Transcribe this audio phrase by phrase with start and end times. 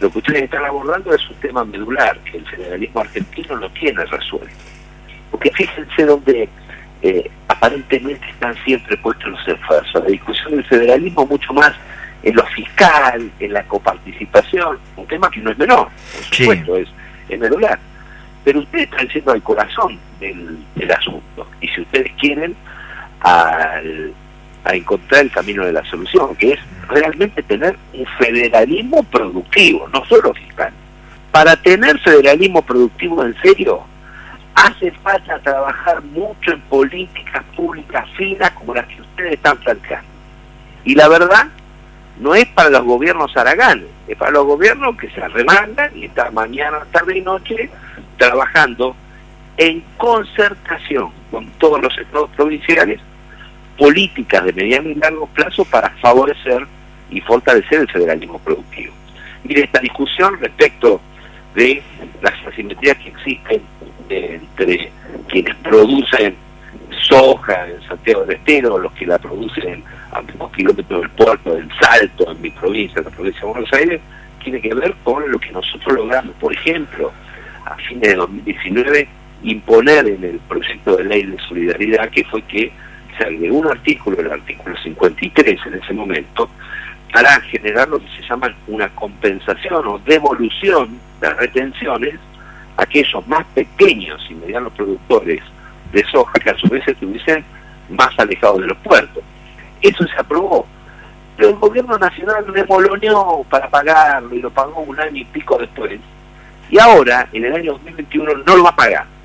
[0.00, 4.04] Lo que ustedes están abordando es un tema medular que el federalismo argentino no tiene
[4.04, 4.48] resuelto.
[5.30, 6.48] Porque fíjense donde
[7.02, 10.02] eh, aparentemente están siempre puestos los esfuerzos.
[10.02, 11.72] La discusión del federalismo mucho más
[12.22, 16.88] en lo fiscal, en la coparticipación, un tema que no es menor, por supuesto, es,
[17.28, 17.78] es medular.
[18.44, 21.46] Pero ustedes están yendo al corazón del, del asunto.
[21.60, 22.56] Y si ustedes quieren,
[23.20, 24.14] al,
[24.68, 30.04] a encontrar el camino de la solución, que es realmente tener un federalismo productivo, no
[30.04, 30.70] solo fiscal.
[31.32, 33.82] Para tener federalismo productivo en serio,
[34.54, 40.08] hace falta trabajar mucho en políticas públicas finas como las que ustedes están planteando.
[40.84, 41.46] Y la verdad,
[42.20, 46.34] no es para los gobiernos araganes, es para los gobiernos que se arremangan y están
[46.34, 47.70] mañana, tarde y noche
[48.18, 48.94] trabajando
[49.56, 53.00] en concertación con todos los estados provinciales
[53.78, 56.66] políticas de mediano y largo plazo para favorecer
[57.10, 58.92] y fortalecer el federalismo productivo.
[59.44, 61.00] Mire, esta discusión respecto
[61.54, 61.82] de
[62.20, 63.62] las asimetrías que existen
[64.10, 64.90] entre
[65.28, 66.34] quienes producen
[67.02, 69.82] soja en Santiago del Estero, los que la producen
[70.12, 73.72] a pocos kilómetros del puerto, del Salto, en mi provincia, en la provincia de Buenos
[73.72, 74.00] Aires,
[74.42, 77.12] tiene que ver con lo que nosotros logramos, por ejemplo,
[77.64, 79.08] a fines de 2019,
[79.44, 82.72] imponer en el proyecto de ley de solidaridad, que fue que
[83.26, 86.48] de un artículo, el artículo 53 en ese momento,
[87.12, 92.14] para generar lo que se llama una compensación o devolución de retenciones
[92.76, 95.42] a aquellos más pequeños y medianos productores
[95.92, 97.44] de soja que a su vez estuviesen
[97.90, 99.22] más alejados de los puertos.
[99.80, 100.66] Eso se aprobó.
[101.36, 105.98] Pero el gobierno nacional remoloneó para pagarlo y lo pagó un año y pico después.
[106.68, 109.17] Y ahora, en el año 2021, no lo va a pagar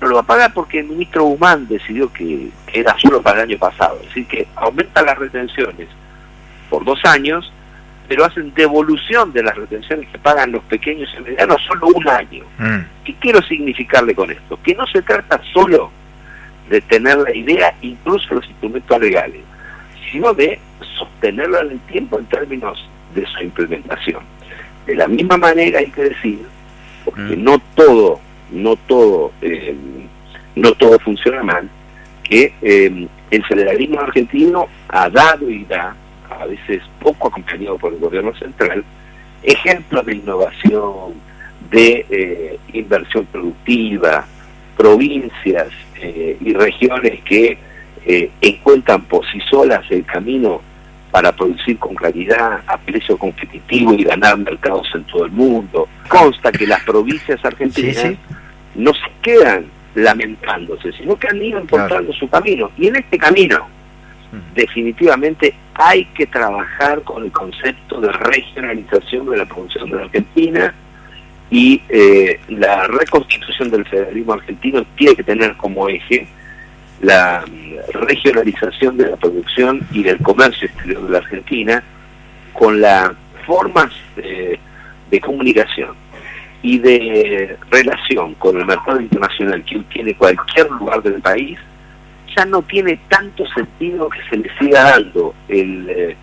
[0.00, 3.50] no lo va a pagar porque el ministro Humán decidió que, era solo para el
[3.50, 3.98] año pasado.
[4.00, 5.88] Es decir, que aumenta las retenciones
[6.70, 7.52] por dos años,
[8.06, 12.44] pero hacen devolución de las retenciones que pagan los pequeños y medianos solo un año.
[12.58, 12.78] Mm.
[13.04, 14.58] ¿Qué quiero significarle con esto?
[14.62, 15.90] Que no se trata solo
[16.70, 19.42] de tener la idea, incluso los instrumentos legales,
[20.10, 20.58] sino de
[20.96, 24.22] sostenerlo en el tiempo en términos de su implementación.
[24.86, 26.40] De la misma manera hay que decir,
[27.04, 27.44] porque mm.
[27.44, 28.20] no todo
[28.50, 29.74] no todo, eh,
[30.54, 31.68] no todo funciona mal,
[32.22, 35.94] que eh, el federalismo argentino ha dado y da,
[36.30, 38.84] a veces poco acompañado por el gobierno central,
[39.42, 41.14] ejemplos de innovación,
[41.70, 44.26] de eh, inversión productiva,
[44.76, 45.68] provincias
[46.00, 47.58] y regiones que
[48.40, 50.60] encuentran por sí solas el camino
[51.10, 55.88] para producir con calidad, a precio competitivo y ganar mercados en todo el mundo.
[56.08, 58.14] Consta que las provincias argentinas
[58.74, 62.70] no se quedan lamentándose, sino que han ido encontrando su camino.
[62.76, 63.66] Y en este camino,
[64.54, 70.74] definitivamente hay que trabajar con el concepto de regionalización de la producción de la Argentina
[71.50, 76.26] y eh, la reconstitución del federalismo argentino tiene que tener como eje
[77.00, 77.44] la
[77.92, 81.82] regionalización de la producción y del comercio exterior de la Argentina
[82.52, 83.12] con las
[83.46, 85.94] formas de comunicación
[86.62, 91.58] y de relación con el mercado internacional que tiene cualquier lugar del país,
[92.36, 96.16] ya no tiene tanto sentido que se le siga dando el, eh,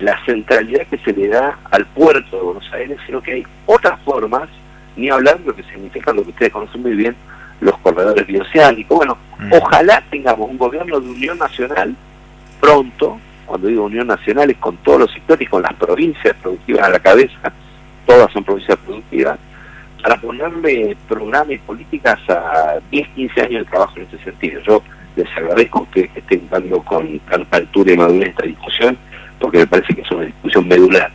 [0.00, 4.00] la centralidad que se le da al puerto de Buenos Aires, sino que hay otras
[4.02, 4.48] formas,
[4.96, 7.16] ni hablar de lo que significa lo que ustedes conocen muy bien,
[7.60, 8.96] los corredores bioceánicos.
[8.96, 9.18] Bueno.
[9.50, 11.94] Ojalá tengamos un gobierno de unión nacional
[12.60, 16.86] pronto, cuando digo unión nacional es con todos los sectores y con las provincias productivas
[16.86, 17.52] a la cabeza,
[18.06, 19.38] todas son provincias productivas,
[20.02, 24.60] para ponerle programas y políticas a 10, 15 años de trabajo en ese sentido.
[24.62, 24.82] Yo
[25.16, 28.96] les agradezco que estén dando con tanta altura y madurez esta discusión,
[29.38, 31.10] porque me parece que es una discusión medular.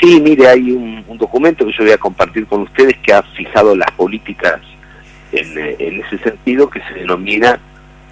[0.00, 3.74] Sí, mire, hay un, documento que yo voy a compartir con ustedes que ha fijado
[3.74, 4.60] las políticas
[5.32, 7.58] en, en ese sentido, que se denomina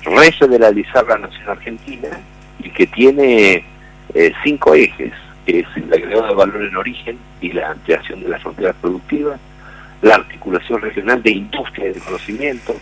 [0.04, 2.08] Refederalizar la Nación Argentina
[2.58, 3.64] y que tiene
[4.12, 5.12] eh, cinco ejes,
[5.46, 9.40] que es el agregado de valor en origen y la ampliación de las fronteras productivas,
[10.02, 12.76] la articulación regional de industria y de conocimiento,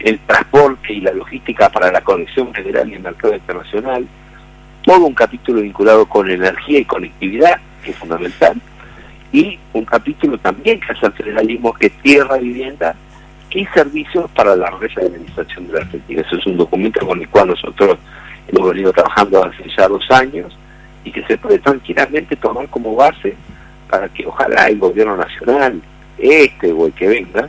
[0.00, 4.06] el transporte y la logística para la conexión federal y el mercado internacional,
[4.82, 8.60] todo un capítulo vinculado con energía y conectividad, que es fundamental,
[9.32, 12.96] y un capítulo también que hace el federalismo, que es tierra, vivienda
[13.50, 16.22] y servicios para la regionalización de la Argentina.
[16.22, 17.98] Eso es un documento con el cual nosotros
[18.48, 20.56] hemos venido trabajando hace ya dos años
[21.04, 23.34] y que se puede tranquilamente tomar como base
[23.88, 25.80] para que ojalá el gobierno nacional,
[26.18, 27.48] este o el que venga,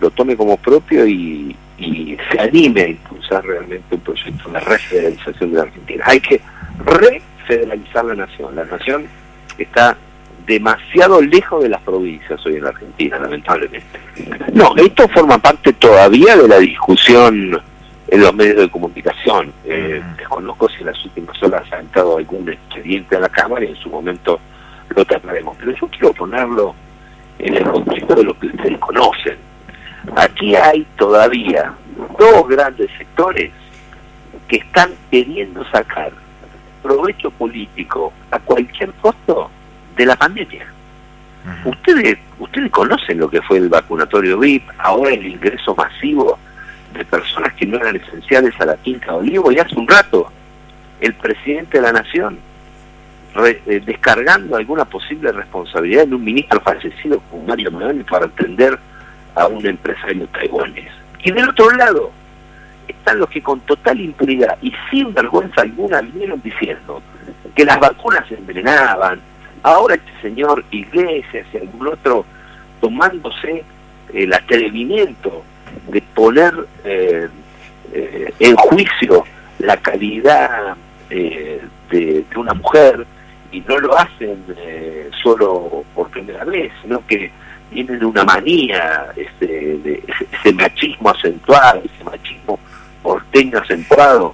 [0.00, 5.56] lo tome como propio y, se anime a impulsar realmente un proyecto de refederalización de
[5.58, 6.04] la Argentina.
[6.06, 6.40] Hay que
[6.86, 8.56] refederalizar la nación.
[8.56, 9.06] La nación
[9.58, 9.94] está
[10.46, 14.00] demasiado lejos de las provincias hoy en la Argentina, lamentablemente.
[14.52, 17.60] No, esto forma parte todavía de la discusión
[18.08, 19.52] en los medios de comunicación.
[19.64, 23.68] Eh, desconozco si en las últimas horas ha entrado algún expediente a la Cámara y
[23.68, 24.38] en su momento
[24.90, 25.56] lo trataremos.
[25.58, 26.74] Pero yo quiero ponerlo
[27.38, 29.36] en el contexto de lo que ustedes conocen.
[30.14, 31.74] Aquí hay todavía
[32.18, 33.50] dos grandes sectores
[34.46, 36.12] que están queriendo sacar
[36.82, 39.50] provecho político a cualquier costo
[39.96, 40.66] de la pandemia.
[41.64, 46.38] Ustedes ustedes conocen lo que fue el vacunatorio VIP, ahora el ingreso masivo
[46.92, 50.30] de personas que no eran esenciales a la Quinta de Olivo y hace un rato
[51.00, 52.38] el presidente de la Nación
[53.44, 58.78] eh, descargando alguna posible responsabilidad en un ministro fallecido como Mario Moroni para atender
[59.34, 60.90] a un empresario taiwanés.
[61.22, 62.10] Y del otro lado
[62.88, 67.02] están los que con total impunidad y sin vergüenza alguna vinieron diciendo
[67.54, 69.20] que las vacunas se envenenaban.
[69.66, 72.24] Ahora este señor Iglesias y algún otro
[72.80, 73.64] tomándose
[74.14, 75.42] el atrevimiento
[75.88, 76.54] de poner
[76.84, 77.26] eh,
[77.92, 79.24] eh, en juicio
[79.58, 80.76] la calidad
[81.10, 81.60] eh,
[81.90, 83.04] de, una mujer
[83.50, 84.44] y no lo hacen
[85.20, 87.32] solo por primera vez, sino que
[87.72, 90.00] tienen una manía, este,
[90.32, 92.60] ese, machismo acentuado, ese machismo
[93.02, 94.32] porteño acentuado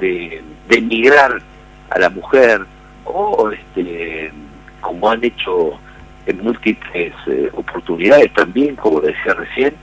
[0.00, 1.42] de, de emigrar
[1.90, 2.64] a la mujer
[3.04, 4.21] o este
[5.02, 5.72] como han hecho
[6.26, 7.12] en múltiples
[7.54, 9.74] oportunidades también, como decía recién,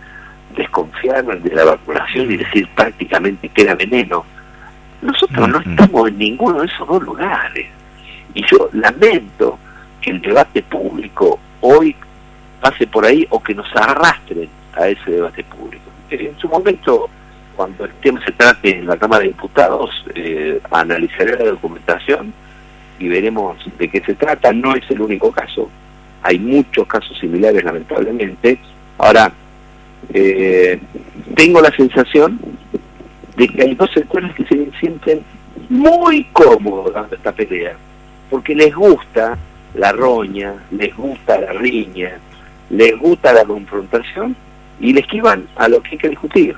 [0.56, 4.24] desconfiar de la vacunación y decir prácticamente que era veneno.
[5.01, 7.68] Nosotros no estamos en ninguno de esos dos lugares.
[8.33, 9.60] Y yo lamento
[10.00, 11.94] que el debate público hoy
[12.62, 15.83] pase por ahí o que nos arrastren a ese debate público.
[16.12, 17.10] En su momento,
[17.57, 22.33] cuando el tema se trate en la Cámara de Diputados, eh, analizaré la documentación
[23.00, 24.51] y veremos de qué se trata.
[24.54, 25.69] No es el único caso.
[26.22, 28.60] Hay muchos casos similares, lamentablemente.
[28.98, 29.31] Ahora,
[30.13, 30.80] eh,
[31.36, 32.40] tengo la sensación
[33.36, 35.22] de que hay dos sectores que se sienten
[35.69, 37.75] muy cómodos dando esta pelea,
[38.30, 39.38] porque les gusta
[39.75, 42.18] la roña, les gusta la riña,
[42.69, 44.36] les gusta la confrontación
[44.80, 46.56] y le esquivan a lo que hay que discutir,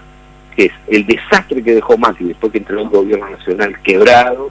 [0.55, 4.49] que es el desastre que dejó Macri después que entró el gobierno nacional quebrado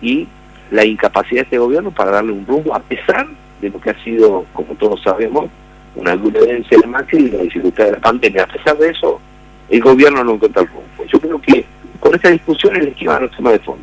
[0.00, 0.26] y
[0.70, 3.26] la incapacidad de este gobierno para darle un rumbo, a pesar
[3.60, 5.46] de lo que ha sido, como todos sabemos,
[5.94, 8.44] una violencia de Macri y la dificultad de la pandemia.
[8.44, 9.20] A pesar de eso,
[9.70, 11.04] el gobierno no encuentra el rumbo.
[11.06, 11.64] Yo creo que
[12.00, 13.74] con esta discusión el esquiva no tema de fondo.